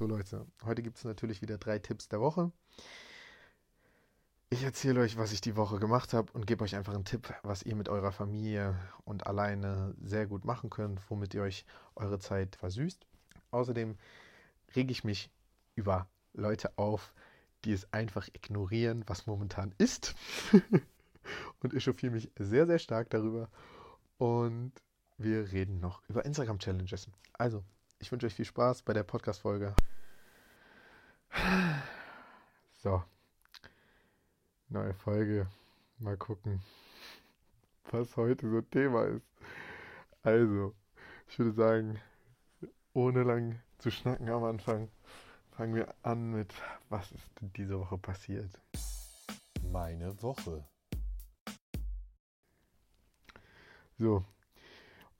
So 0.00 0.06
Leute, 0.06 0.46
heute 0.64 0.80
gibt 0.80 0.96
es 0.96 1.04
natürlich 1.04 1.42
wieder 1.42 1.58
drei 1.58 1.78
Tipps 1.78 2.08
der 2.08 2.22
Woche. 2.22 2.50
Ich 4.48 4.62
erzähle 4.62 5.00
euch, 5.00 5.18
was 5.18 5.30
ich 5.30 5.42
die 5.42 5.56
Woche 5.56 5.78
gemacht 5.78 6.14
habe 6.14 6.32
und 6.32 6.46
gebe 6.46 6.64
euch 6.64 6.74
einfach 6.74 6.94
einen 6.94 7.04
Tipp, 7.04 7.34
was 7.42 7.64
ihr 7.64 7.76
mit 7.76 7.90
eurer 7.90 8.10
Familie 8.10 8.78
und 9.04 9.26
alleine 9.26 9.94
sehr 10.02 10.26
gut 10.26 10.46
machen 10.46 10.70
könnt, 10.70 11.02
womit 11.10 11.34
ihr 11.34 11.42
euch 11.42 11.66
eure 11.96 12.18
Zeit 12.18 12.56
versüßt. 12.56 13.06
Außerdem 13.50 13.98
rege 14.74 14.90
ich 14.90 15.04
mich 15.04 15.30
über 15.74 16.08
Leute 16.32 16.78
auf, 16.78 17.12
die 17.66 17.72
es 17.74 17.92
einfach 17.92 18.26
ignorieren, 18.28 19.04
was 19.06 19.26
momentan 19.26 19.74
ist. 19.76 20.14
und 21.60 21.74
echauffiere 21.74 22.12
mich 22.12 22.30
sehr, 22.38 22.66
sehr 22.66 22.78
stark 22.78 23.10
darüber. 23.10 23.50
Und 24.16 24.72
wir 25.18 25.52
reden 25.52 25.78
noch 25.78 26.00
über 26.08 26.24
Instagram-Challenges. 26.24 27.10
Also, 27.34 27.62
ich 28.00 28.10
wünsche 28.10 28.26
euch 28.26 28.34
viel 28.34 28.46
Spaß 28.46 28.82
bei 28.82 28.94
der 28.94 29.02
Podcast-Folge. 29.02 29.74
So. 32.82 33.04
Neue 34.70 34.94
Folge. 34.94 35.46
Mal 35.98 36.16
gucken, 36.16 36.62
was 37.90 38.16
heute 38.16 38.48
so 38.50 38.62
Thema 38.62 39.04
ist. 39.04 39.26
Also, 40.22 40.74
ich 41.28 41.38
würde 41.38 41.52
sagen, 41.52 42.00
ohne 42.94 43.22
lang 43.22 43.60
zu 43.78 43.90
schnacken 43.90 44.30
am 44.30 44.44
Anfang, 44.44 44.88
fangen 45.50 45.74
wir 45.74 45.94
an 46.02 46.30
mit, 46.30 46.54
was 46.88 47.12
ist 47.12 47.30
diese 47.54 47.78
Woche 47.78 47.98
passiert. 47.98 48.58
Meine 49.70 50.22
Woche. 50.22 50.64
So, 53.98 54.24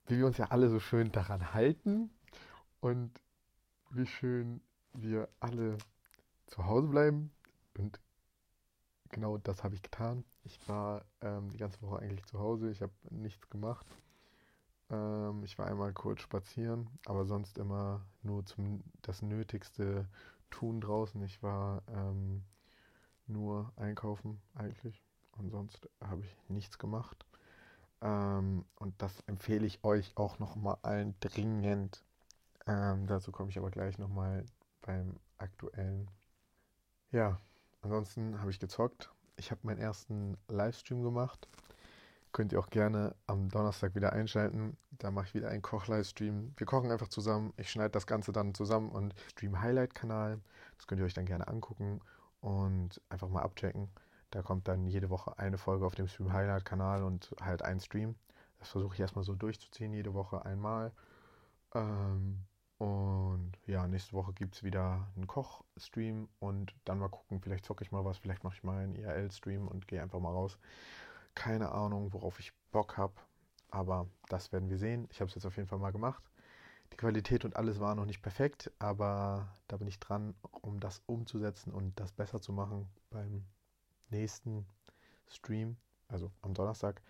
wie 0.07 0.17
wir 0.17 0.25
uns 0.25 0.37
ja 0.37 0.45
alle 0.45 0.69
so 0.69 0.79
schön 0.79 1.11
daran 1.11 1.53
halten 1.53 2.09
und 2.81 3.11
wie 3.91 4.05
schön 4.05 4.61
wir 4.93 5.29
alle 5.39 5.77
zu 6.47 6.65
Hause 6.65 6.87
bleiben. 6.87 7.31
Und 7.77 7.99
genau 9.09 9.37
das 9.37 9.63
habe 9.63 9.75
ich 9.75 9.81
getan. 9.81 10.25
Ich 10.43 10.67
war 10.67 11.05
ähm, 11.21 11.49
die 11.49 11.57
ganze 11.57 11.81
Woche 11.81 11.99
eigentlich 11.99 12.25
zu 12.25 12.39
Hause. 12.39 12.69
Ich 12.69 12.81
habe 12.81 12.91
nichts 13.09 13.49
gemacht. 13.49 13.85
Ähm, 14.89 15.43
ich 15.43 15.57
war 15.57 15.67
einmal 15.67 15.93
kurz 15.93 16.21
spazieren, 16.21 16.89
aber 17.05 17.25
sonst 17.25 17.57
immer 17.57 18.05
nur 18.23 18.45
zum 18.45 18.83
das 19.01 19.21
Nötigste 19.21 20.07
tun 20.49 20.81
draußen. 20.81 21.21
Ich 21.23 21.41
war 21.41 21.83
ähm, 21.87 22.43
nur 23.27 23.71
einkaufen 23.77 24.41
eigentlich. 24.55 25.01
Und 25.37 25.49
sonst 25.49 25.87
habe 26.01 26.23
ich 26.23 26.35
nichts 26.49 26.77
gemacht. 26.77 27.25
Ähm, 28.01 28.65
und 28.75 29.01
das 29.01 29.21
empfehle 29.27 29.65
ich 29.65 29.83
euch 29.83 30.11
auch 30.17 30.39
nochmal 30.39 30.77
allen 30.81 31.15
dringend. 31.19 32.03
Ähm, 32.67 33.07
dazu 33.07 33.31
komme 33.31 33.49
ich 33.49 33.57
aber 33.57 33.71
gleich 33.71 33.97
nochmal 33.97 34.45
beim 34.81 35.17
aktuellen. 35.37 36.09
Ja, 37.11 37.39
ansonsten 37.81 38.39
habe 38.39 38.51
ich 38.51 38.59
gezockt. 38.59 39.09
Ich 39.35 39.51
habe 39.51 39.61
meinen 39.63 39.79
ersten 39.79 40.37
Livestream 40.47 41.03
gemacht. 41.03 41.47
Könnt 42.31 42.53
ihr 42.53 42.59
auch 42.59 42.69
gerne 42.69 43.13
am 43.27 43.49
Donnerstag 43.49 43.95
wieder 43.95 44.13
einschalten. 44.13 44.77
Da 44.91 45.11
mache 45.11 45.25
ich 45.27 45.33
wieder 45.33 45.49
einen 45.49 45.61
Koch-Livestream. 45.61 46.53
Wir 46.55 46.65
kochen 46.65 46.89
einfach 46.89 47.09
zusammen. 47.09 47.53
Ich 47.57 47.69
schneide 47.69 47.89
das 47.89 48.07
Ganze 48.07 48.31
dann 48.31 48.53
zusammen 48.53 48.89
und 48.89 49.13
Stream 49.31 49.59
Highlight-Kanal. 49.59 50.39
Das 50.77 50.87
könnt 50.87 50.99
ihr 50.99 51.05
euch 51.05 51.13
dann 51.13 51.25
gerne 51.25 51.47
angucken 51.47 51.99
und 52.39 53.01
einfach 53.09 53.27
mal 53.27 53.41
abchecken. 53.41 53.89
Da 54.29 54.41
kommt 54.41 54.69
dann 54.69 54.87
jede 54.87 55.09
Woche 55.09 55.37
eine 55.39 55.57
Folge 55.57 55.85
auf 55.85 55.95
dem 55.95 56.07
Stream 56.07 56.31
Highlight 56.31 56.63
Kanal 56.63 57.03
und 57.03 57.35
halt 57.41 57.63
ein 57.63 57.81
Stream. 57.81 58.15
Das 58.59 58.69
versuche 58.69 58.93
ich 58.93 59.01
erstmal 59.01 59.25
so 59.25 59.35
durchzuziehen, 59.35 59.93
jede 59.93 60.13
Woche 60.13 60.45
einmal. 60.45 60.93
Ähm, 61.73 62.45
und 62.81 63.51
ja, 63.67 63.87
nächste 63.87 64.13
Woche 64.13 64.33
gibt 64.33 64.55
es 64.55 64.63
wieder 64.63 65.07
einen 65.15 65.27
Koch-Stream 65.27 66.27
und 66.39 66.73
dann 66.83 66.97
mal 66.97 67.09
gucken, 67.09 67.39
vielleicht 67.39 67.63
zocke 67.63 67.83
ich 67.83 67.91
mal 67.91 68.05
was, 68.05 68.17
vielleicht 68.17 68.43
mache 68.43 68.55
ich 68.55 68.63
mal 68.63 68.81
einen 68.81 68.95
IRL-Stream 68.95 69.67
und 69.67 69.87
gehe 69.87 70.01
einfach 70.01 70.19
mal 70.19 70.31
raus. 70.31 70.57
Keine 71.35 71.73
Ahnung, 71.73 72.11
worauf 72.11 72.39
ich 72.39 72.51
Bock 72.71 72.97
habe, 72.97 73.13
aber 73.69 74.07
das 74.29 74.51
werden 74.51 74.71
wir 74.71 74.79
sehen. 74.79 75.07
Ich 75.11 75.21
habe 75.21 75.29
es 75.29 75.35
jetzt 75.35 75.45
auf 75.45 75.57
jeden 75.57 75.69
Fall 75.69 75.77
mal 75.77 75.91
gemacht. 75.91 76.23
Die 76.91 76.97
Qualität 76.97 77.45
und 77.45 77.55
alles 77.55 77.79
war 77.79 77.93
noch 77.93 78.05
nicht 78.05 78.23
perfekt, 78.23 78.71
aber 78.79 79.47
da 79.67 79.77
bin 79.77 79.87
ich 79.87 79.99
dran, 79.99 80.33
um 80.61 80.79
das 80.79 81.03
umzusetzen 81.05 81.71
und 81.71 81.99
das 81.99 82.11
besser 82.11 82.41
zu 82.41 82.51
machen 82.51 82.89
beim 83.11 83.45
nächsten 84.09 84.65
Stream, 85.29 85.77
also 86.07 86.31
am 86.41 86.55
Donnerstag. 86.55 87.03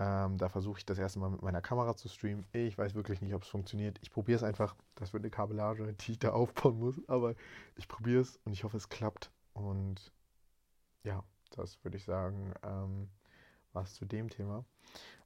Ähm, 0.00 0.38
da 0.38 0.48
versuche 0.48 0.78
ich 0.78 0.86
das 0.86 0.98
erste 0.98 1.18
Mal 1.18 1.28
mit 1.28 1.42
meiner 1.42 1.60
Kamera 1.60 1.94
zu 1.94 2.08
streamen. 2.08 2.46
Ich 2.52 2.78
weiß 2.78 2.94
wirklich 2.94 3.20
nicht, 3.20 3.34
ob 3.34 3.42
es 3.42 3.48
funktioniert. 3.48 3.98
Ich 4.00 4.10
probiere 4.10 4.36
es 4.36 4.42
einfach. 4.42 4.74
Das 4.94 5.12
wird 5.12 5.22
eine 5.22 5.30
Kabellage, 5.30 5.92
die 5.92 6.12
ich 6.12 6.18
da 6.18 6.30
aufbauen 6.32 6.78
muss. 6.78 7.00
Aber 7.06 7.34
ich 7.76 7.86
probiere 7.86 8.22
es 8.22 8.38
und 8.44 8.52
ich 8.52 8.64
hoffe, 8.64 8.78
es 8.78 8.88
klappt. 8.88 9.30
Und 9.52 10.10
ja, 11.04 11.22
das 11.50 11.84
würde 11.84 11.98
ich 11.98 12.04
sagen, 12.04 12.54
ähm, 12.62 13.10
was 13.74 13.92
zu 13.94 14.06
dem 14.06 14.30
Thema. 14.30 14.64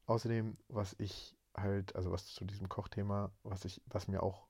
Außerdem, 0.07 0.57
was 0.67 0.97
ich 0.99 1.37
halt, 1.57 1.95
also 1.95 2.11
was 2.11 2.27
zu 2.27 2.45
diesem 2.45 2.69
Kochthema, 2.69 3.31
was 3.45 3.65
ich, 3.65 3.81
was 3.87 4.09
mir 4.09 4.25
auch 4.25 4.49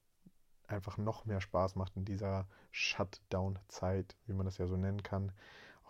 einfach 0.68 0.96
noch 0.96 1.26
mehr 1.26 1.42
Spaß 1.42 1.76
macht 1.76 1.98
in 1.98 2.06
dieser 2.06 2.48
Shutdown-Zeit, 2.70 4.16
wie 4.24 4.32
man 4.32 4.46
das 4.46 4.56
ja 4.56 4.66
so 4.66 4.78
nennen 4.78 5.02
kann, 5.02 5.32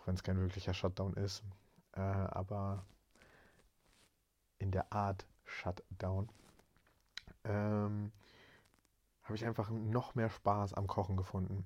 wenn 0.05 0.15
es 0.15 0.23
kein 0.23 0.37
wirklicher 0.37 0.73
Shutdown 0.73 1.13
ist. 1.13 1.41
Äh, 1.93 2.01
aber 2.01 2.85
in 4.59 4.71
der 4.71 4.91
Art 4.91 5.25
Shutdown 5.45 6.29
ähm, 7.43 8.11
habe 9.23 9.35
ich 9.35 9.45
einfach 9.45 9.69
noch 9.69 10.15
mehr 10.15 10.29
Spaß 10.29 10.73
am 10.73 10.87
Kochen 10.87 11.17
gefunden. 11.17 11.65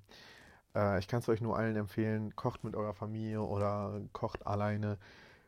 Äh, 0.75 0.99
ich 0.99 1.07
kann 1.07 1.19
es 1.19 1.29
euch 1.29 1.41
nur 1.41 1.57
allen 1.57 1.75
empfehlen, 1.75 2.35
kocht 2.35 2.63
mit 2.63 2.75
eurer 2.75 2.93
Familie 2.93 3.41
oder 3.41 4.01
kocht 4.13 4.45
alleine. 4.47 4.97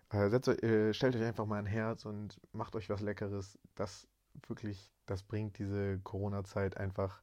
Äh, 0.09 0.29
setzt, 0.29 0.47
äh, 0.63 0.93
stellt 0.93 1.15
euch 1.15 1.23
einfach 1.23 1.45
mal 1.45 1.59
ein 1.59 1.65
Herz 1.65 2.05
und 2.05 2.39
macht 2.53 2.75
euch 2.75 2.89
was 2.89 3.01
Leckeres. 3.01 3.57
Das 3.75 4.07
wirklich, 4.47 4.91
das 5.05 5.23
bringt 5.23 5.57
diese 5.57 5.99
Corona-Zeit 5.99 6.77
einfach 6.77 7.21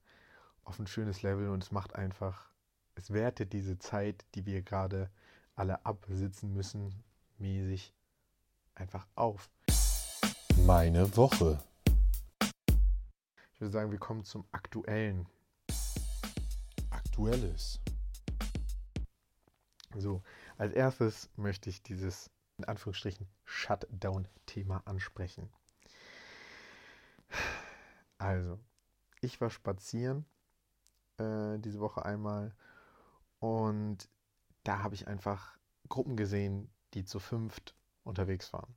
auf 0.65 0.79
ein 0.79 0.87
schönes 0.87 1.23
Level 1.23 1.49
und 1.49 1.63
es 1.63 1.73
macht 1.73 1.97
einfach, 1.97 2.51
es 2.95 3.13
wertet 3.13 3.53
diese 3.53 3.79
Zeit, 3.79 4.27
die 4.35 4.47
wir 4.47 4.63
gerade 4.63 5.11
alle 5.55 5.85
absitzen 5.85 6.53
müssen, 6.53 6.95
mäßig 7.39 7.95
einfach 8.75 9.07
auf. 9.15 9.51
Meine 10.69 11.17
Woche. 11.17 11.59
Ich 13.55 13.59
würde 13.59 13.73
sagen, 13.73 13.91
wir 13.91 13.99
kommen 13.99 14.23
zum 14.25 14.45
Aktuellen. 14.53 15.27
Aktuelles. 16.91 17.81
So, 19.97 20.23
als 20.59 20.75
erstes 20.75 21.31
möchte 21.37 21.71
ich 21.71 21.83
dieses 21.83 22.31
in 22.59 22.67
Anführungsstrichen 22.67 23.27
Shutdown-Thema 23.47 24.83
ansprechen. 24.85 25.49
Also, 28.19 28.59
ich 29.23 29.41
war 29.41 29.49
spazieren 29.49 30.27
äh, 31.17 31.59
diese 31.61 31.81
Woche 31.81 32.05
einmal 32.05 32.55
und 33.39 34.07
da 34.65 34.83
habe 34.83 34.95
ich 34.97 35.09
einfach 35.09 35.57
Gruppen 35.89 36.19
gesehen, 36.19 36.71
die 36.93 37.07
zu 37.07 37.21
fünft 37.21 37.75
unterwegs 38.05 38.53
waren. 38.53 38.77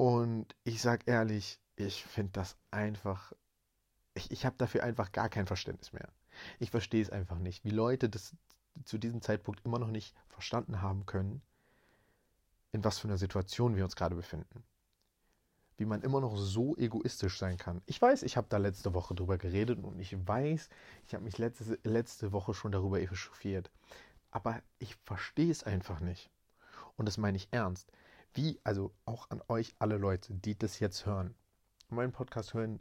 Und 0.00 0.56
ich 0.64 0.80
sage 0.80 1.02
ehrlich, 1.04 1.60
ich 1.76 2.02
finde 2.06 2.32
das 2.32 2.56
einfach, 2.70 3.34
ich, 4.14 4.30
ich 4.30 4.46
habe 4.46 4.56
dafür 4.56 4.82
einfach 4.82 5.12
gar 5.12 5.28
kein 5.28 5.46
Verständnis 5.46 5.92
mehr. 5.92 6.08
Ich 6.58 6.70
verstehe 6.70 7.02
es 7.02 7.10
einfach 7.10 7.38
nicht, 7.38 7.64
wie 7.64 7.70
Leute 7.70 8.08
das 8.08 8.34
zu 8.86 8.96
diesem 8.96 9.20
Zeitpunkt 9.20 9.62
immer 9.66 9.78
noch 9.78 9.90
nicht 9.90 10.16
verstanden 10.30 10.80
haben 10.80 11.04
können, 11.04 11.42
in 12.72 12.82
was 12.82 12.98
für 12.98 13.08
einer 13.08 13.18
Situation 13.18 13.76
wir 13.76 13.84
uns 13.84 13.94
gerade 13.94 14.14
befinden. 14.14 14.64
Wie 15.76 15.84
man 15.84 16.00
immer 16.00 16.22
noch 16.22 16.34
so 16.34 16.74
egoistisch 16.78 17.38
sein 17.38 17.58
kann. 17.58 17.82
Ich 17.84 18.00
weiß, 18.00 18.22
ich 18.22 18.38
habe 18.38 18.46
da 18.48 18.56
letzte 18.56 18.94
Woche 18.94 19.14
drüber 19.14 19.36
geredet 19.36 19.84
und 19.84 20.00
ich 20.00 20.16
weiß, 20.26 20.70
ich 21.08 21.12
habe 21.12 21.24
mich 21.24 21.36
letzte, 21.36 21.78
letzte 21.84 22.32
Woche 22.32 22.54
schon 22.54 22.72
darüber 22.72 23.00
echauffiert 23.02 23.70
aber 24.30 24.62
ich 24.78 24.94
verstehe 25.04 25.50
es 25.50 25.64
einfach 25.64 26.00
nicht. 26.00 26.30
Und 26.96 27.06
das 27.06 27.18
meine 27.18 27.36
ich 27.36 27.48
ernst. 27.50 27.90
Wie, 28.34 28.60
also 28.64 28.94
auch 29.04 29.28
an 29.30 29.42
euch 29.48 29.74
alle 29.78 29.96
Leute, 29.96 30.34
die 30.34 30.56
das 30.56 30.78
jetzt 30.78 31.06
hören, 31.06 31.34
meinen 31.88 32.12
Podcast 32.12 32.54
hören 32.54 32.80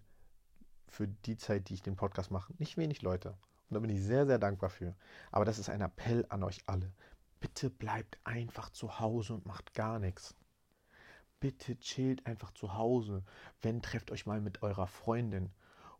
für 0.87 1.07
die 1.07 1.37
Zeit, 1.37 1.69
die 1.69 1.75
ich 1.75 1.81
den 1.81 1.95
Podcast 1.95 2.31
mache, 2.31 2.53
nicht 2.57 2.77
wenig 2.77 3.01
Leute. 3.01 3.29
Und 3.69 3.75
da 3.75 3.79
bin 3.79 3.89
ich 3.89 4.01
sehr, 4.01 4.25
sehr 4.25 4.39
dankbar 4.39 4.69
für. 4.69 4.95
Aber 5.31 5.45
das 5.45 5.59
ist 5.59 5.69
ein 5.69 5.81
Appell 5.81 6.25
an 6.29 6.43
euch 6.43 6.61
alle. 6.65 6.91
Bitte 7.39 7.69
bleibt 7.69 8.19
einfach 8.23 8.69
zu 8.69 8.99
Hause 8.99 9.33
und 9.33 9.45
macht 9.45 9.73
gar 9.73 9.99
nichts. 9.99 10.35
Bitte 11.39 11.77
chillt 11.79 12.25
einfach 12.25 12.51
zu 12.51 12.73
Hause. 12.75 13.23
Wenn, 13.61 13.81
trefft 13.81 14.11
euch 14.11 14.25
mal 14.25 14.41
mit 14.41 14.61
eurer 14.61 14.87
Freundin. 14.87 15.51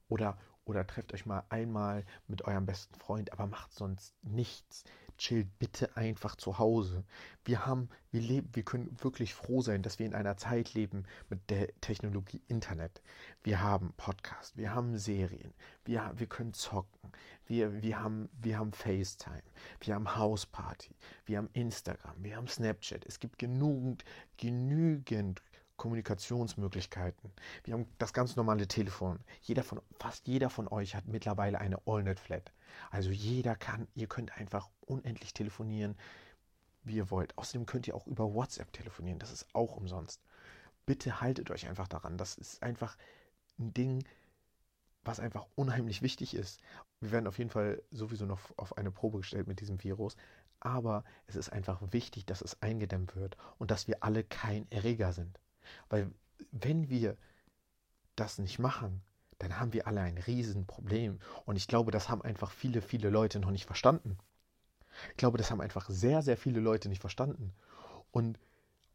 Oder 0.09 0.37
oder 0.69 0.85
trefft 0.85 1.13
euch 1.13 1.25
mal 1.25 1.43
einmal 1.49 2.05
mit 2.27 2.43
eurem 2.43 2.67
besten 2.67 2.93
Freund, 2.93 3.33
aber 3.33 3.47
macht 3.47 3.73
sonst 3.73 4.13
nichts. 4.21 4.83
Chillt 5.19 5.59
bitte 5.59 5.95
einfach 5.97 6.37
zu 6.37 6.59
Hause. 6.59 7.03
Wir 7.43 7.65
haben, 7.65 7.89
wir 8.09 8.21
leben, 8.21 8.49
wir 8.53 8.63
können 8.63 8.95
wirklich 9.03 9.33
froh 9.33 9.61
sein, 9.61 9.83
dass 9.83 9.99
wir 9.99 10.05
in 10.05 10.15
einer 10.15 10.37
Zeit 10.37 10.73
leben 10.73 11.03
mit 11.29 11.49
der 11.49 11.67
Technologie 11.81 12.41
Internet. 12.47 13.01
Wir 13.43 13.61
haben 13.61 13.93
Podcast, 13.97 14.55
wir 14.55 14.73
haben 14.73 14.97
Serien, 14.97 15.53
wir, 15.83 16.13
wir 16.15 16.27
können 16.27 16.53
zocken, 16.53 17.11
Wir, 17.45 17.83
wir, 17.83 17.99
haben, 17.99 18.29
wir 18.41 18.57
haben 18.57 18.71
FaceTime, 18.71 19.43
wir 19.81 19.95
haben 19.95 20.15
Hausparty, 20.15 20.95
wir 21.25 21.37
haben 21.37 21.49
Instagram, 21.53 22.15
wir 22.23 22.37
haben 22.37 22.47
Snapchat. 22.47 23.05
Es 23.05 23.19
gibt 23.19 23.37
genügend, 23.39 24.05
genügend 24.37 25.41
Kommunikationsmöglichkeiten. 25.79 27.31
Wir 27.63 27.73
haben 27.73 27.87
das 27.97 28.13
ganz 28.13 28.35
normale 28.35 28.67
Telefon. 28.67 29.19
Jeder 29.41 29.63
von, 29.63 29.81
fast 29.97 30.27
jeder 30.27 30.51
von 30.51 30.67
euch 30.67 30.93
hat 30.93 31.07
mittlerweile 31.07 31.59
eine 31.59 31.79
AllNet-Flat. 31.87 32.51
Also 32.91 33.09
jeder 33.09 33.55
kann, 33.55 33.87
ihr 33.95 34.07
könnt 34.07 34.37
einfach 34.37 34.69
unendlich 34.81 35.33
telefonieren, 35.33 35.97
wie 36.83 36.97
ihr 36.97 37.09
wollt. 37.09 37.35
Außerdem 37.37 37.65
könnt 37.65 37.87
ihr 37.87 37.95
auch 37.95 38.05
über 38.05 38.33
WhatsApp 38.35 38.71
telefonieren. 38.73 39.19
Das 39.19 39.31
ist 39.31 39.47
auch 39.53 39.75
umsonst. 39.75 40.21
Bitte 40.85 41.21
haltet 41.21 41.49
euch 41.49 41.67
einfach 41.67 41.87
daran. 41.87 42.17
Das 42.17 42.35
ist 42.35 42.61
einfach 42.61 42.97
ein 43.57 43.73
Ding, 43.73 44.03
was 45.03 45.19
einfach 45.19 45.47
unheimlich 45.55 46.01
wichtig 46.01 46.35
ist. 46.35 46.59
Wir 46.99 47.11
werden 47.11 47.27
auf 47.27 47.37
jeden 47.37 47.49
Fall 47.49 47.81
sowieso 47.89 48.25
noch 48.25 48.39
auf 48.57 48.77
eine 48.77 48.91
Probe 48.91 49.19
gestellt 49.19 49.47
mit 49.47 49.61
diesem 49.61 49.81
Virus. 49.81 50.17
Aber 50.59 51.05
es 51.27 51.37
ist 51.37 51.53
einfach 51.53 51.81
wichtig, 51.91 52.25
dass 52.25 52.41
es 52.41 52.61
eingedämmt 52.61 53.15
wird 53.15 53.37
und 53.57 53.71
dass 53.71 53.87
wir 53.87 54.03
alle 54.03 54.25
kein 54.25 54.69
Erreger 54.71 55.13
sind. 55.13 55.39
Weil 55.89 56.11
wenn 56.51 56.89
wir 56.89 57.17
das 58.15 58.37
nicht 58.37 58.59
machen, 58.59 59.01
dann 59.39 59.59
haben 59.59 59.73
wir 59.73 59.87
alle 59.87 60.01
ein 60.01 60.17
Riesenproblem. 60.17 61.19
Und 61.45 61.55
ich 61.55 61.67
glaube, 61.67 61.91
das 61.91 62.09
haben 62.09 62.21
einfach 62.21 62.51
viele, 62.51 62.81
viele 62.81 63.09
Leute 63.09 63.39
noch 63.39 63.51
nicht 63.51 63.65
verstanden. 63.65 64.17
Ich 65.11 65.17
glaube, 65.17 65.37
das 65.37 65.49
haben 65.49 65.61
einfach 65.61 65.89
sehr, 65.89 66.21
sehr 66.21 66.37
viele 66.37 66.59
Leute 66.59 66.89
nicht 66.89 67.01
verstanden. 67.01 67.53
Und 68.11 68.37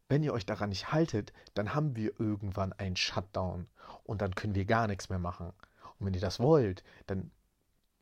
wenn 0.07 0.23
ihr 0.23 0.33
euch 0.33 0.45
daran 0.45 0.69
nicht 0.69 0.91
haltet, 0.91 1.33
dann 1.55 1.73
haben 1.73 1.95
wir 1.95 2.19
irgendwann 2.19 2.73
einen 2.73 2.95
Shutdown 2.95 3.67
und 4.03 4.21
dann 4.21 4.35
können 4.35 4.53
wir 4.53 4.65
gar 4.65 4.87
nichts 4.87 5.09
mehr 5.09 5.19
machen. 5.19 5.51
Und 5.97 6.05
wenn 6.05 6.13
ihr 6.13 6.21
das 6.21 6.39
wollt, 6.39 6.83
dann 7.07 7.31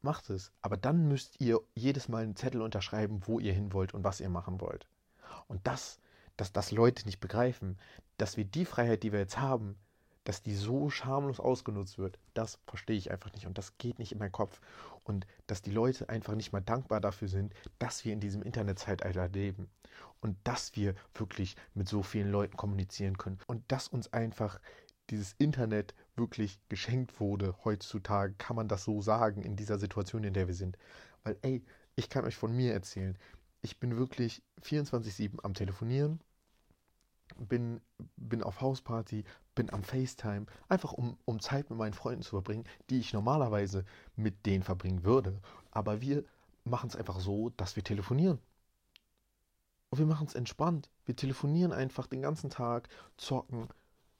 macht 0.01 0.29
es. 0.29 0.51
Aber 0.61 0.75
dann 0.75 1.07
müsst 1.07 1.39
ihr 1.39 1.61
jedes 1.75 2.09
Mal 2.09 2.23
einen 2.23 2.35
Zettel 2.35 2.61
unterschreiben, 2.61 3.21
wo 3.25 3.39
ihr 3.39 3.53
hin 3.53 3.71
wollt 3.71 3.93
und 3.93 4.03
was 4.03 4.19
ihr 4.19 4.29
machen 4.29 4.59
wollt. 4.59 4.85
Und 5.47 5.65
das, 5.65 5.99
dass 6.38 6.51
das 6.51 6.71
Leute 6.71 7.06
nicht 7.06 7.19
begreifen, 7.19 7.77
dass 8.18 8.38
wir 8.38 8.45
die 8.45 8.65
Freiheit, 8.65 9.03
die 9.03 9.12
wir 9.12 9.19
jetzt 9.19 9.39
haben, 9.39 9.77
dass 10.24 10.41
die 10.41 10.56
so 10.56 10.89
schamlos 10.89 11.39
ausgenutzt 11.39 11.97
wird, 11.97 12.18
das 12.33 12.59
verstehe 12.65 12.97
ich 12.97 13.12
einfach 13.12 13.33
nicht 13.33 13.45
und 13.45 13.57
das 13.57 13.77
geht 13.77 14.00
nicht 14.00 14.13
in 14.13 14.19
meinen 14.19 14.31
Kopf. 14.31 14.62
Und 15.03 15.27
dass 15.47 15.62
die 15.62 15.71
Leute 15.71 16.07
einfach 16.07 16.35
nicht 16.35 16.53
mal 16.53 16.62
dankbar 16.62 17.01
dafür 17.01 17.27
sind, 17.27 17.53
dass 17.80 18.06
wir 18.06 18.13
in 18.13 18.21
diesem 18.21 18.41
Internetzeitalter 18.41 19.27
leben 19.27 19.69
und 20.21 20.38
dass 20.45 20.75
wir 20.75 20.95
wirklich 21.13 21.56
mit 21.74 21.89
so 21.89 22.03
vielen 22.03 22.31
Leuten 22.31 22.56
kommunizieren 22.56 23.18
können 23.18 23.39
und 23.47 23.63
dass 23.69 23.89
uns 23.89 24.13
einfach 24.13 24.59
dieses 25.09 25.33
Internet 25.38 25.94
wirklich 26.15 26.59
geschenkt 26.69 27.19
wurde 27.19 27.56
heutzutage, 27.65 28.33
kann 28.38 28.56
man 28.56 28.69
das 28.69 28.85
so 28.85 29.01
sagen, 29.01 29.41
in 29.41 29.57
dieser 29.57 29.77
Situation, 29.77 30.24
in 30.24 30.33
der 30.33 30.47
wir 30.47 30.56
sind. 30.56 30.77
Weil, 31.24 31.38
ey, 31.41 31.63
ich 31.95 32.09
kann 32.09 32.24
euch 32.24 32.35
von 32.35 32.56
mir 32.56 32.74
erzählen, 32.74 33.18
ich 33.63 33.80
bin 33.80 33.98
wirklich 33.98 34.44
24-7 34.62 35.39
am 35.42 35.56
Telefonieren, 35.56 36.19
bin, 37.38 37.81
bin 38.18 38.44
auf 38.44 38.62
Hausparty, 38.62 39.24
bin 39.56 39.71
am 39.71 39.83
FaceTime, 39.83 40.45
einfach 40.68 40.92
um, 40.92 41.18
um 41.25 41.39
Zeit 41.39 41.69
mit 41.69 41.80
meinen 41.80 41.94
Freunden 41.94 42.21
zu 42.21 42.31
verbringen, 42.31 42.65
die 42.89 43.00
ich 43.00 43.13
normalerweise 43.13 43.86
mit 44.15 44.45
denen 44.45 44.63
verbringen 44.63 45.04
würde. 45.04 45.39
Aber 45.71 46.01
wir 46.01 46.24
machen 46.65 46.89
es 46.89 46.95
einfach 46.95 47.19
so, 47.19 47.50
dass 47.51 47.75
wir 47.75 47.83
telefonieren. 47.83 48.39
Und 49.89 50.00
wir 50.00 50.06
machen 50.06 50.27
es 50.27 50.36
entspannt. 50.36 50.89
Wir 51.06 51.16
telefonieren 51.16 51.71
einfach 51.71 52.07
den 52.07 52.21
ganzen 52.21 52.50
Tag, 52.50 52.89
zocken, 53.18 53.69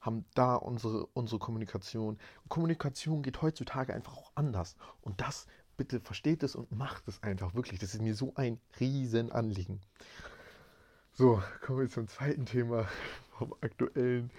haben 0.00 0.24
da 0.34 0.56
unsere, 0.56 1.06
unsere 1.06 1.38
Kommunikation. 1.38 2.18
Kommunikation 2.48 3.22
geht 3.22 3.42
heutzutage 3.42 3.92
einfach 3.92 4.16
auch 4.16 4.32
anders. 4.34 4.76
Und 5.00 5.20
das, 5.20 5.46
bitte 5.76 6.00
versteht 6.00 6.42
es 6.42 6.54
und 6.54 6.70
macht 6.72 7.08
es 7.08 7.22
einfach 7.22 7.54
wirklich. 7.54 7.80
Das 7.80 7.94
ist 7.94 8.02
mir 8.02 8.14
so 8.14 8.34
ein 8.36 8.60
Riesenanliegen. 8.80 9.80
So, 11.12 11.42
kommen 11.60 11.80
wir 11.80 11.88
zum 11.88 12.08
zweiten 12.08 12.46
Thema 12.46 12.88
vom 13.38 13.54
aktuellen. 13.60 14.30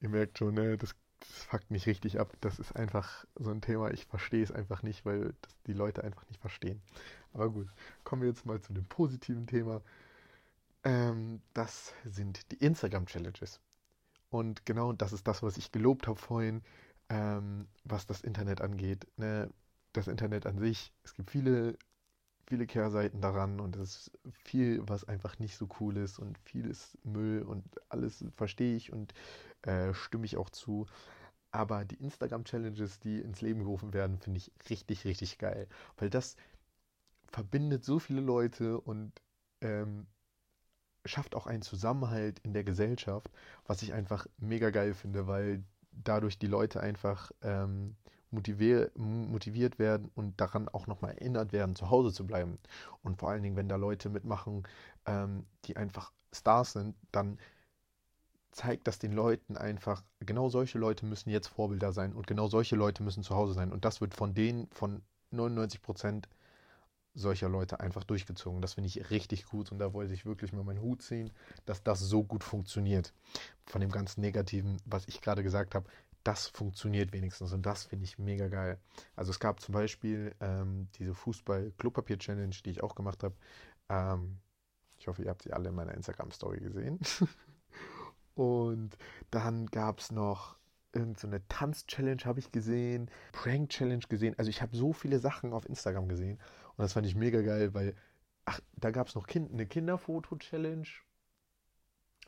Ihr 0.00 0.08
merkt 0.08 0.38
schon, 0.38 0.54
ne, 0.54 0.76
das, 0.76 0.94
das 1.20 1.44
fuckt 1.44 1.70
mich 1.70 1.86
richtig 1.86 2.20
ab. 2.20 2.36
Das 2.40 2.58
ist 2.58 2.76
einfach 2.76 3.24
so 3.36 3.50
ein 3.50 3.60
Thema, 3.60 3.90
ich 3.90 4.06
verstehe 4.06 4.42
es 4.42 4.52
einfach 4.52 4.82
nicht, 4.82 5.04
weil 5.04 5.34
das 5.40 5.56
die 5.66 5.72
Leute 5.72 6.04
einfach 6.04 6.26
nicht 6.28 6.40
verstehen. 6.40 6.80
Aber 7.32 7.50
gut, 7.50 7.68
kommen 8.04 8.22
wir 8.22 8.28
jetzt 8.28 8.46
mal 8.46 8.60
zu 8.60 8.72
dem 8.72 8.84
positiven 8.84 9.46
Thema. 9.46 9.82
Ähm, 10.84 11.40
das 11.52 11.94
sind 12.04 12.52
die 12.52 12.58
Instagram-Challenges. 12.58 13.60
Und 14.30 14.66
genau 14.66 14.92
das 14.92 15.12
ist 15.12 15.26
das, 15.26 15.42
was 15.42 15.56
ich 15.56 15.72
gelobt 15.72 16.06
habe 16.06 16.18
vorhin, 16.18 16.62
ähm, 17.08 17.66
was 17.84 18.06
das 18.06 18.20
Internet 18.20 18.60
angeht. 18.60 19.06
Ne? 19.16 19.50
Das 19.94 20.08
Internet 20.08 20.44
an 20.44 20.58
sich, 20.58 20.92
es 21.04 21.14
gibt 21.14 21.30
viele, 21.30 21.78
viele 22.46 22.66
Kehrseiten 22.66 23.22
daran 23.22 23.60
und 23.60 23.76
es 23.76 24.08
ist 24.08 24.18
viel, 24.32 24.86
was 24.86 25.04
einfach 25.04 25.38
nicht 25.38 25.56
so 25.56 25.68
cool 25.80 25.96
ist 25.96 26.18
und 26.18 26.36
vieles 26.40 26.98
Müll 27.04 27.42
und 27.42 27.64
alles 27.88 28.22
verstehe 28.36 28.76
ich 28.76 28.92
und 28.92 29.14
äh, 29.62 29.94
stimme 29.94 30.26
ich 30.26 30.36
auch 30.36 30.50
zu. 30.50 30.86
Aber 31.52 31.84
die 31.84 32.02
Instagram-Challenges, 32.02 32.98
die 32.98 33.20
ins 33.20 33.40
Leben 33.40 33.60
gerufen 33.60 33.94
werden, 33.94 34.18
finde 34.18 34.38
ich 34.38 34.52
richtig, 34.68 35.04
richtig 35.04 35.38
geil. 35.38 35.68
Weil 35.96 36.10
das 36.10 36.36
verbindet 37.28 37.84
so 37.84 37.98
viele 38.00 38.20
Leute 38.20 38.80
und 38.80 39.12
ähm, 39.60 40.06
schafft 41.04 41.34
auch 41.34 41.46
einen 41.46 41.62
Zusammenhalt 41.62 42.40
in 42.40 42.52
der 42.52 42.64
Gesellschaft, 42.64 43.30
was 43.66 43.82
ich 43.82 43.92
einfach 43.92 44.26
mega 44.38 44.70
geil 44.70 44.94
finde, 44.94 45.26
weil 45.28 45.62
dadurch 45.92 46.38
die 46.38 46.46
Leute 46.46 46.80
einfach 46.80 47.30
ähm, 47.42 47.96
motivier 48.34 48.90
motiviert 48.94 49.78
werden 49.78 50.10
und 50.14 50.40
daran 50.40 50.68
auch 50.68 50.86
nochmal 50.86 51.12
erinnert 51.12 51.52
werden, 51.52 51.76
zu 51.76 51.90
Hause 51.90 52.12
zu 52.12 52.26
bleiben. 52.26 52.58
Und 53.02 53.18
vor 53.18 53.30
allen 53.30 53.42
Dingen, 53.42 53.56
wenn 53.56 53.68
da 53.68 53.76
Leute 53.76 54.10
mitmachen, 54.10 54.64
ähm, 55.06 55.46
die 55.64 55.76
einfach 55.76 56.12
Stars 56.32 56.72
sind, 56.72 56.94
dann 57.12 57.38
zeigt 58.52 58.86
das 58.86 58.98
den 58.98 59.12
Leuten 59.12 59.56
einfach, 59.56 60.02
genau 60.20 60.48
solche 60.48 60.78
Leute 60.78 61.06
müssen 61.06 61.30
jetzt 61.30 61.48
Vorbilder 61.48 61.92
sein 61.92 62.12
und 62.12 62.26
genau 62.26 62.48
solche 62.48 62.76
Leute 62.76 63.02
müssen 63.02 63.22
zu 63.22 63.34
Hause 63.34 63.52
sein. 63.54 63.72
Und 63.72 63.84
das 63.84 64.00
wird 64.00 64.14
von 64.14 64.34
denen, 64.34 64.68
von 64.70 65.02
99 65.30 65.82
Prozent 65.82 66.28
solcher 67.14 67.48
Leute 67.48 67.80
einfach 67.80 68.04
durchgezogen. 68.04 68.60
Das 68.60 68.74
finde 68.74 68.88
ich 68.88 69.10
richtig 69.10 69.46
gut 69.46 69.70
und 69.70 69.78
da 69.78 69.92
wollte 69.92 70.12
ich 70.12 70.26
wirklich 70.26 70.52
mal 70.52 70.64
meinen 70.64 70.82
Hut 70.82 71.02
ziehen, 71.02 71.30
dass 71.64 71.82
das 71.82 72.00
so 72.00 72.24
gut 72.24 72.42
funktioniert. 72.42 73.12
Von 73.66 73.80
dem 73.80 73.90
ganzen 73.90 74.20
Negativen, 74.20 74.78
was 74.84 75.06
ich 75.06 75.20
gerade 75.20 75.42
gesagt 75.42 75.74
habe, 75.74 75.86
das 76.24 76.48
funktioniert 76.48 77.12
wenigstens 77.12 77.52
und 77.52 77.64
das 77.64 77.84
finde 77.84 78.04
ich 78.04 78.18
mega 78.18 78.48
geil. 78.48 78.78
Also 79.14 79.30
es 79.30 79.38
gab 79.38 79.60
zum 79.60 79.74
Beispiel 79.74 80.34
ähm, 80.40 80.88
diese 80.98 81.14
Fußball-Klopapier-Challenge, 81.14 82.56
die 82.64 82.70
ich 82.70 82.82
auch 82.82 82.94
gemacht 82.94 83.22
habe. 83.22 83.34
Ähm, 83.88 84.38
ich 84.98 85.06
hoffe, 85.06 85.22
ihr 85.22 85.30
habt 85.30 85.42
sie 85.42 85.52
alle 85.52 85.68
in 85.68 85.74
meiner 85.74 85.94
Instagram-Story 85.94 86.60
gesehen. 86.60 86.98
und 88.34 88.96
dann 89.30 89.66
gab 89.66 90.00
es 90.00 90.10
noch 90.10 90.56
irgendeine 90.94 91.38
so 91.38 91.44
Tanz-Challenge 91.48 92.22
habe 92.24 92.40
ich 92.40 92.52
gesehen, 92.52 93.10
Prank-Challenge 93.32 94.04
gesehen. 94.08 94.34
Also 94.38 94.48
ich 94.48 94.62
habe 94.62 94.76
so 94.76 94.92
viele 94.92 95.18
Sachen 95.18 95.52
auf 95.52 95.68
Instagram 95.68 96.08
gesehen 96.08 96.38
und 96.76 96.82
das 96.82 96.92
fand 96.92 97.06
ich 97.06 97.14
mega 97.14 97.42
geil, 97.42 97.74
weil, 97.74 97.94
ach, 98.44 98.60
da 98.76 98.90
gab 98.90 99.08
es 99.08 99.14
noch 99.14 99.26
kind, 99.26 99.52
eine 99.52 99.66
Kinderfoto-Challenge. 99.66 100.86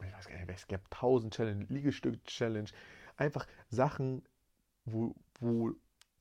Ich 0.05 0.13
weiß 0.13 0.29
gar 0.29 0.37
nicht, 0.37 0.51
es 0.51 0.67
gab 0.67 0.91
tausend 0.91 1.35
Challenge, 1.35 1.65
Liegestück-Challenge. 1.69 2.71
Einfach 3.17 3.47
Sachen, 3.71 4.23
wo, 4.85 5.15
wo 5.41 5.73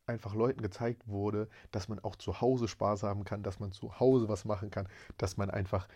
einfach 0.08 0.34
Leuten 0.34 0.62
gezeigt 0.62 1.08
wurde, 1.08 1.50
dass 1.72 1.88
man 1.88 2.00
auch 2.00 2.16
zu 2.16 2.42
Hause 2.42 2.68
Spaß 2.68 3.04
haben 3.04 3.24
kann, 3.24 3.44
dass 3.44 3.60
man 3.60 3.72
zu 3.72 4.00
Hause 4.00 4.30
was 4.30 4.46
machen 4.46 4.70
kann, 4.70 4.88
dass 5.18 5.38
man 5.38 5.50
einfach 5.50 5.88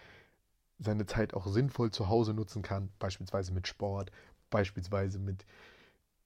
seine 0.79 1.05
Zeit 1.05 1.33
auch 1.33 1.47
sinnvoll 1.47 1.91
zu 1.91 2.09
Hause 2.09 2.33
nutzen 2.33 2.61
kann, 2.61 2.89
beispielsweise 2.99 3.53
mit 3.53 3.67
Sport, 3.67 4.11
beispielsweise 4.49 5.19
mit 5.19 5.45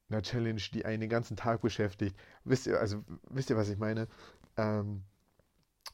einer 0.09 0.21
Challenge, 0.21 0.61
die 0.73 0.85
einen 0.85 1.01
den 1.01 1.09
ganzen 1.09 1.35
Tag 1.35 1.61
beschäftigt. 1.61 2.15
Wisst 2.43 2.67
ihr, 2.67 2.79
also 2.79 3.03
wisst 3.29 3.49
ihr, 3.49 3.57
was 3.57 3.69
ich 3.69 3.77
meine? 3.77 4.07
Ähm, 4.57 5.03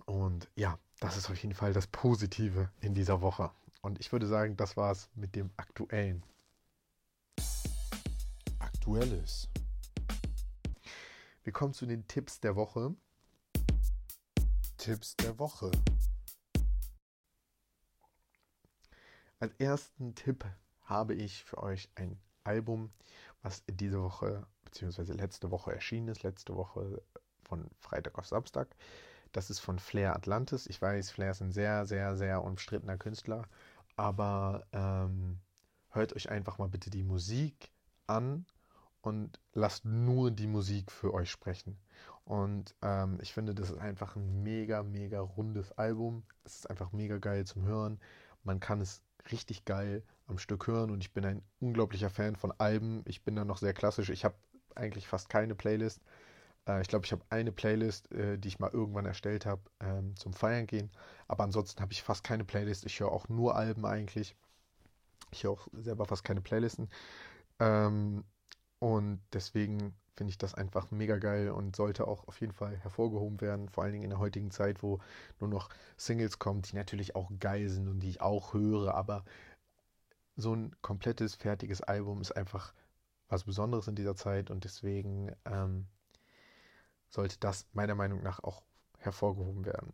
und 0.06 0.50
ja, 0.56 0.78
das 1.00 1.18
ist 1.18 1.30
auf 1.30 1.42
jeden 1.42 1.56
Fall 1.56 1.74
das 1.74 1.88
Positive 1.88 2.70
in 2.82 2.94
dieser 2.94 3.22
Woche. 3.22 3.52
Und 3.82 4.00
ich 4.00 4.12
würde 4.12 4.28
sagen, 4.28 4.58
das 4.58 4.76
war's 4.76 5.10
mit 5.16 5.36
dem 5.36 5.50
Aktuellen. 5.58 6.24
Aktuelles. 8.60 9.48
Wir 11.44 11.54
kommen 11.54 11.74
zu 11.74 11.86
den 11.86 12.08
Tipps 12.08 12.40
der 12.40 12.56
Woche. 12.56 12.94
Tipps 14.78 15.16
der 15.16 15.40
Woche. 15.40 15.72
Als 19.40 19.54
ersten 19.58 20.16
Tipp 20.16 20.46
habe 20.84 21.14
ich 21.14 21.44
für 21.46 21.60
euch 21.60 21.90
ein 21.96 22.20
Album, 22.44 22.92
was 23.42 23.64
diese 23.70 24.02
Woche 24.02 24.46
bzw. 24.66 25.14
letzte 25.14 25.50
Woche 25.52 25.74
erschienen 25.74 26.10
ist, 26.10 26.24
letzte 26.24 26.56
Woche 26.56 27.02
von 27.44 27.70
Freitag 27.80 28.18
auf 28.18 28.28
Samstag. 28.28 28.76
Das 29.32 29.50
ist 29.50 29.60
von 29.60 29.80
Flair 29.80 30.16
Atlantis. 30.16 30.68
Ich 30.68 30.82
weiß, 30.82 31.12
Flair 31.12 31.32
ist 31.32 31.42
ein 31.42 31.52
sehr, 31.52 31.86
sehr, 31.86 32.16
sehr 32.16 32.44
umstrittener 32.44 32.98
Künstler, 32.98 33.44
aber 33.96 34.66
ähm, 34.72 35.40
hört 35.90 36.16
euch 36.16 36.30
einfach 36.30 36.58
mal 36.58 36.70
bitte 36.70 36.90
die 36.90 37.04
Musik 37.04 37.72
an 38.08 38.46
und 39.02 39.40
lasst 39.54 39.86
nur 39.86 40.32
die 40.32 40.48
Musik 40.48 40.92
für 40.92 41.14
euch 41.14 41.30
sprechen. 41.30 41.78
Und 42.26 42.76
ähm, 42.82 43.18
ich 43.22 43.34
finde, 43.34 43.56
das 43.56 43.72
ist 43.72 43.80
einfach 43.80 44.16
ein 44.16 44.44
mega, 44.44 44.84
mega 44.84 45.20
rundes 45.20 45.72
Album. 45.74 46.24
Es 46.44 46.58
ist 46.58 46.70
einfach 46.70 46.92
mega 46.92 47.18
geil 47.18 47.46
zum 47.46 47.66
Hören. 47.66 48.00
Man 48.44 48.60
kann 48.60 48.82
es 48.82 49.02
richtig 49.32 49.66
geil 49.66 50.04
am 50.28 50.38
Stück 50.38 50.68
hören 50.68 50.92
und 50.92 51.04
ich 51.04 51.12
bin 51.12 51.26
ein 51.26 51.42
unglaublicher 51.60 52.10
Fan 52.10 52.36
von 52.36 52.54
Alben. 52.58 53.04
Ich 53.06 53.24
bin 53.24 53.36
da 53.36 53.46
noch 53.46 53.58
sehr 53.58 53.74
klassisch. 53.74 54.10
Ich 54.10 54.26
habe 54.26 54.36
eigentlich 54.76 55.08
fast 55.08 55.30
keine 55.30 55.56
Playlist. 55.56 56.02
Äh, 56.68 56.82
ich 56.82 56.88
glaube, 56.88 57.06
ich 57.06 57.12
habe 57.12 57.24
eine 57.30 57.52
Playlist, 57.52 58.12
äh, 58.12 58.38
die 58.38 58.48
ich 58.50 58.60
mal 58.60 58.72
irgendwann 58.72 59.06
erstellt 59.06 59.46
habe 59.46 59.62
ähm, 59.80 60.16
zum 60.16 60.34
Feiern 60.34 60.68
gehen. 60.68 60.92
Aber 61.28 61.44
ansonsten 61.44 61.82
habe 61.82 61.94
ich 61.94 62.04
fast 62.04 62.24
keine 62.24 62.46
Playlist. 62.46 62.86
Ich 62.86 63.00
höre 63.00 63.12
auch 63.12 63.30
nur 63.30 63.56
Alben 63.56 63.86
eigentlich. 63.86 64.36
Ich 65.32 65.44
höre 65.44 65.52
auch 65.52 65.68
selber 65.74 66.06
fast 66.06 66.24
keine 66.24 66.42
Playlisten. 66.42 66.90
Ähm, 67.60 68.24
und 68.80 69.22
deswegen 69.34 69.94
finde 70.16 70.32
ich 70.32 70.38
das 70.38 70.54
einfach 70.54 70.92
mega 70.92 71.18
geil 71.18 71.50
und 71.50 71.76
sollte 71.76 72.08
auch 72.08 72.28
auf 72.28 72.42
jeden 72.42 72.54
Fall 72.54 72.78
hervorgehoben 72.78 73.40
werden. 73.42 73.70
Vor 73.70 73.84
allen 73.84 73.94
Dingen 73.94 74.04
in 74.04 74.10
der 74.10 74.20
heutigen 74.20 74.52
Zeit, 74.52 74.84
wo 74.84 75.00
nur 75.40 75.50
noch 75.50 75.70
Singles 75.98 76.40
kommen, 76.40 76.62
die 76.62 76.76
natürlich 76.76 77.16
auch 77.16 77.32
geil 77.40 77.70
sind 77.70 77.88
und 77.88 78.02
die 78.02 78.10
ich 78.10 78.22
auch 78.22 78.54
höre. 78.54 78.96
Aber 78.96 79.24
so 80.36 80.54
ein 80.54 80.76
komplettes, 80.82 81.36
fertiges 81.36 81.82
Album 81.82 82.22
ist 82.22 82.32
einfach 82.34 82.74
was 83.30 83.44
Besonderes 83.46 83.88
in 83.88 83.96
dieser 83.96 84.16
Zeit 84.16 84.50
und 84.50 84.64
deswegen 84.64 85.32
ähm, 85.46 85.88
sollte 87.10 87.38
das 87.40 87.68
meiner 87.74 87.96
Meinung 87.96 88.22
nach 88.24 88.44
auch 88.44 88.64
hervorgehoben 88.98 89.66
werden. 89.66 89.94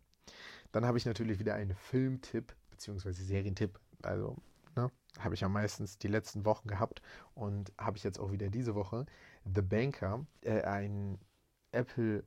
Dann 0.72 0.84
habe 0.84 0.98
ich 0.98 1.06
natürlich 1.06 1.38
wieder 1.38 1.54
einen 1.54 1.74
Filmtipp 1.74 2.54
bzw. 2.70 3.12
Serientipp. 3.12 3.78
Also 4.02 4.36
ne, 4.74 4.90
habe 5.18 5.34
ich 5.34 5.40
ja 5.40 5.48
meistens 5.48 5.98
die 5.98 6.08
letzten 6.08 6.44
Wochen 6.44 6.68
gehabt 6.68 7.02
und 7.34 7.72
habe 7.78 7.96
ich 7.96 8.04
jetzt 8.04 8.18
auch 8.18 8.32
wieder 8.32 8.48
diese 8.48 8.74
Woche. 8.74 9.06
The 9.44 9.62
Banker, 9.62 10.26
äh, 10.42 10.62
ein 10.62 11.18
Apple 11.72 12.24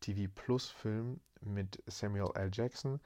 TV 0.00 0.30
Plus 0.34 0.68
Film 0.68 1.20
mit 1.40 1.82
Samuel 1.86 2.30
L. 2.34 2.50
Jackson. 2.52 3.00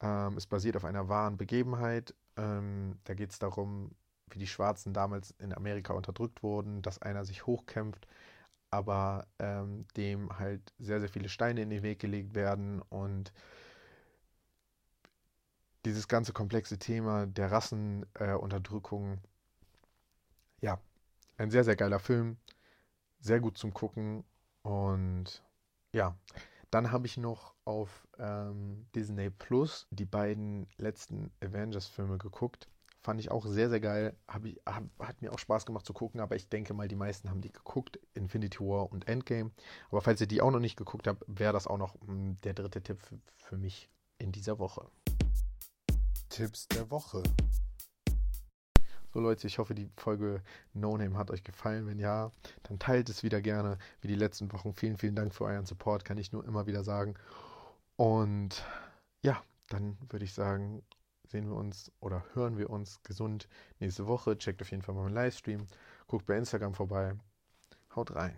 Ähm, 0.00 0.36
ist 0.36 0.46
basiert 0.46 0.76
auf 0.76 0.84
einer 0.84 1.08
wahren 1.08 1.36
Begebenheit. 1.36 2.14
Ähm, 2.36 2.98
da 3.04 3.14
geht 3.14 3.30
es 3.30 3.38
darum, 3.38 3.92
wie 4.30 4.38
die 4.38 4.46
Schwarzen 4.46 4.92
damals 4.92 5.32
in 5.38 5.52
Amerika 5.52 5.92
unterdrückt 5.92 6.42
wurden, 6.42 6.82
dass 6.82 7.00
einer 7.02 7.24
sich 7.24 7.46
hochkämpft, 7.46 8.06
aber 8.72 9.26
ähm, 9.38 9.86
dem 9.96 10.38
halt 10.38 10.72
sehr, 10.78 10.98
sehr 10.98 11.10
viele 11.10 11.28
Steine 11.28 11.62
in 11.62 11.70
den 11.70 11.82
Weg 11.82 11.98
gelegt 12.00 12.34
werden 12.34 12.80
und 12.82 13.32
dieses 15.84 16.08
ganze 16.08 16.32
komplexe 16.32 16.78
Thema 16.78 17.26
der 17.26 17.52
Rassenunterdrückung, 17.52 19.14
äh, 19.14 20.66
ja, 20.66 20.80
ein 21.36 21.50
sehr, 21.50 21.64
sehr 21.64 21.76
geiler 21.76 21.98
Film, 21.98 22.38
sehr 23.20 23.40
gut 23.40 23.58
zum 23.58 23.74
Gucken 23.74 24.24
und 24.62 25.42
ja, 25.92 26.16
dann 26.70 26.90
habe 26.92 27.06
ich 27.06 27.18
noch 27.18 27.54
auf 27.66 28.08
ähm, 28.18 28.86
Disney 28.94 29.28
Plus 29.28 29.86
die 29.90 30.06
beiden 30.06 30.66
letzten 30.78 31.30
Avengers-Filme 31.42 32.16
geguckt. 32.16 32.68
Fand 33.02 33.18
ich 33.18 33.32
auch 33.32 33.44
sehr, 33.46 33.68
sehr 33.68 33.80
geil. 33.80 34.16
Hab 34.28 34.44
ich, 34.44 34.60
hab, 34.64 34.84
hat 35.00 35.20
mir 35.22 35.32
auch 35.32 35.38
Spaß 35.38 35.66
gemacht 35.66 35.84
zu 35.84 35.92
gucken, 35.92 36.20
aber 36.20 36.36
ich 36.36 36.48
denke 36.48 36.72
mal, 36.72 36.86
die 36.86 36.94
meisten 36.94 37.28
haben 37.30 37.40
die 37.40 37.50
geguckt. 37.50 37.98
Infinity 38.14 38.60
War 38.60 38.92
und 38.92 39.08
Endgame. 39.08 39.50
Aber 39.90 40.00
falls 40.02 40.20
ihr 40.20 40.28
die 40.28 40.40
auch 40.40 40.52
noch 40.52 40.60
nicht 40.60 40.76
geguckt 40.76 41.08
habt, 41.08 41.24
wäre 41.26 41.52
das 41.52 41.66
auch 41.66 41.78
noch 41.78 41.96
mh, 42.02 42.06
hm, 42.06 42.36
der 42.44 42.54
dritte 42.54 42.80
Tipp 42.80 43.02
für, 43.02 43.18
für 43.36 43.56
mich 43.56 43.90
in 44.18 44.30
dieser 44.30 44.60
Woche. 44.60 44.86
Tipps 46.28 46.68
der 46.68 46.90
Woche. 46.90 47.24
So 49.12 49.20
Leute, 49.20 49.46
ich 49.46 49.58
hoffe, 49.58 49.74
die 49.74 49.90
Folge 49.96 50.40
No 50.72 50.96
Name 50.96 51.18
hat 51.18 51.30
euch 51.32 51.42
gefallen. 51.42 51.86
Wenn 51.86 51.98
ja, 51.98 52.30
dann 52.62 52.78
teilt 52.78 53.08
es 53.10 53.24
wieder 53.24 53.42
gerne, 53.42 53.78
wie 54.00 54.08
die 54.08 54.14
letzten 54.14 54.50
Wochen. 54.52 54.74
Vielen, 54.74 54.96
vielen 54.96 55.16
Dank 55.16 55.34
für 55.34 55.44
euren 55.44 55.66
Support, 55.66 56.04
kann 56.04 56.18
ich 56.18 56.32
nur 56.32 56.44
immer 56.44 56.66
wieder 56.66 56.84
sagen. 56.84 57.14
Und 57.96 58.64
ja, 59.22 59.42
dann 59.68 59.98
würde 60.08 60.24
ich 60.24 60.32
sagen, 60.32 60.82
sehen 61.32 61.48
wir 61.48 61.56
uns 61.56 61.90
oder 62.00 62.24
hören 62.34 62.58
wir 62.58 62.70
uns 62.70 63.02
gesund 63.02 63.48
nächste 63.80 64.06
Woche. 64.06 64.38
Checkt 64.38 64.62
auf 64.62 64.70
jeden 64.70 64.82
Fall 64.82 64.94
mal 64.94 65.04
meinen 65.04 65.14
Livestream. 65.14 65.66
Guckt 66.06 66.26
bei 66.26 66.36
Instagram 66.36 66.74
vorbei. 66.74 67.14
Haut 67.96 68.14
rein. 68.14 68.36